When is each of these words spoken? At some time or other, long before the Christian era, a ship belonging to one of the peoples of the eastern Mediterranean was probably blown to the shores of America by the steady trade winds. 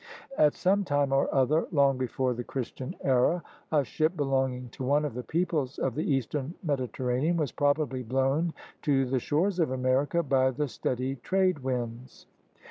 At 0.35 0.55
some 0.55 0.83
time 0.83 1.13
or 1.13 1.31
other, 1.31 1.67
long 1.71 1.99
before 1.99 2.33
the 2.33 2.43
Christian 2.43 2.95
era, 3.03 3.43
a 3.71 3.83
ship 3.85 4.17
belonging 4.17 4.69
to 4.69 4.83
one 4.83 5.05
of 5.05 5.13
the 5.13 5.21
peoples 5.21 5.77
of 5.77 5.93
the 5.93 6.11
eastern 6.11 6.55
Mediterranean 6.63 7.37
was 7.37 7.51
probably 7.51 8.01
blown 8.01 8.55
to 8.81 9.05
the 9.05 9.19
shores 9.19 9.59
of 9.59 9.69
America 9.69 10.23
by 10.23 10.49
the 10.49 10.67
steady 10.67 11.17
trade 11.17 11.59
winds. 11.59 12.25